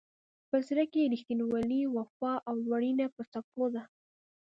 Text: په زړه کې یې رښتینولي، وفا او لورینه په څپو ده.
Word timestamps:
په 0.49 0.57
زړه 0.67 0.83
کې 0.91 0.99
یې 1.01 1.11
رښتینولي، 1.13 1.81
وفا 1.97 2.33
او 2.47 2.55
لورینه 2.65 3.05
په 3.15 3.21
څپو 3.31 3.65
ده. 3.73 3.83